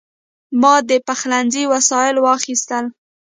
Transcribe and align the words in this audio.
ما 0.61 0.73
د 0.89 0.91
پخلنځي 1.07 1.63
وسایل 1.73 2.15
واخیستل. 2.19 2.85